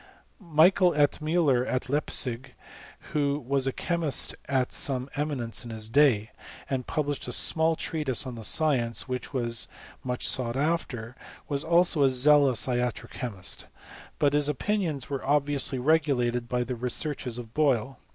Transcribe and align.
Michael 0.39 0.93
Ettmuller, 0.93 1.63
at 1.63 1.83
Leipsic, 1.87 2.55
who 3.13 3.37
was 3.37 3.67
a 3.67 3.71
chemist 3.71 4.33
of 4.49 4.71
some 4.71 5.11
eminence 5.15 5.63
in 5.63 5.69
his 5.69 5.89
day, 5.89 6.31
and 6.67 6.87
published 6.87 7.27
a 7.27 7.31
small 7.31 7.75
treatise 7.75 8.25
on 8.25 8.33
the 8.33 8.43
science, 8.43 9.07
which 9.07 9.31
was 9.31 9.67
much 10.03 10.27
sought 10.27 10.57
after, 10.57 11.15
was 11.47 11.63
also 11.63 12.01
a 12.01 12.09
zealous 12.09 12.65
iatro 12.65 13.11
chemist; 13.11 13.67
but 14.17 14.33
his 14.33 14.49
opinions 14.49 15.07
were 15.07 15.23
obviously 15.23 15.77
regulated 15.77 16.49
by 16.49 16.63
the 16.63 16.75
researches 16.75 17.37
of 17.37 17.53
Boyle. 17.53 17.99